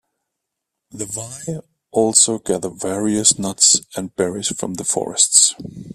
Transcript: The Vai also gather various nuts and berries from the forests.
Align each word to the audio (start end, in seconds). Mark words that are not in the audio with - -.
The 0.89 1.05
Vai 1.05 1.59
also 1.91 2.39
gather 2.39 2.69
various 2.71 3.37
nuts 3.37 3.81
and 3.95 4.15
berries 4.15 4.47
from 4.47 4.73
the 4.73 4.83
forests. 4.83 5.53